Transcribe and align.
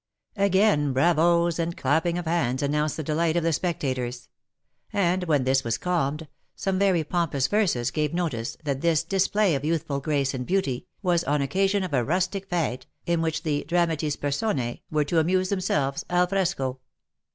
Again 0.37 0.93
bravoes 0.93 1.59
and 1.59 1.77
clapping 1.77 2.17
of 2.17 2.25
hands 2.25 2.63
announced 2.63 2.97
the 2.97 3.03
delight 3.03 3.37
of 3.37 3.43
the 3.43 3.53
spectators; 3.53 4.29
and, 4.91 5.23
when 5.25 5.43
this 5.43 5.63
was 5.63 5.77
calmed, 5.77 6.27
some 6.55 6.79
very 6.79 7.03
pompous 7.03 7.45
verses 7.45 7.91
gave 7.91 8.11
notice 8.11 8.57
that 8.63 8.81
this 8.81 9.03
dis 9.03 9.27
play 9.27 9.53
of 9.53 9.63
youthful 9.63 9.99
grace 9.99 10.33
and 10.33 10.47
beauty, 10.47 10.87
was 11.03 11.23
on 11.25 11.43
occasion 11.43 11.83
of 11.83 11.93
a 11.93 12.03
rustic 12.03 12.49
fete, 12.49 12.87
in 13.05 13.21
which 13.21 13.43
the 13.43 13.63
dramatis 13.67 14.15
personce 14.15 14.79
were 14.89 15.05
to 15.05 15.19
amuse 15.19 15.49
themselves 15.49 16.03
al 16.09 16.25
fresco. 16.25 16.79